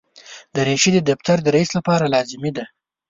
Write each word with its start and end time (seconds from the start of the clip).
دریشي 0.55 0.91
د 0.93 0.99
دفتر 1.09 1.37
د 1.43 1.47
رئیس 1.55 1.71
لپاره 1.77 2.11
لازمي 2.13 2.51
ده. 2.57 2.65